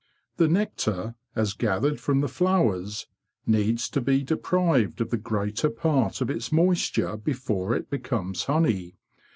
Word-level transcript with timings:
The 0.37 0.47
nectar, 0.47 1.13
as 1.35 1.53
gathered 1.53 1.99
from 1.99 2.21
the 2.21 2.27
flowers, 2.27 3.05
needs 3.45 3.87
to 3.91 4.01
be 4.01 4.23
deprived 4.23 4.99
of 4.99 5.11
the 5.11 5.17
greater 5.17 5.69
part 5.69 6.21
of 6.21 6.29
its 6.31 6.51
moisture 6.51 7.15
before 7.17 7.75
it 7.75 7.87
becomes 7.91 8.45
honey. 8.45 8.95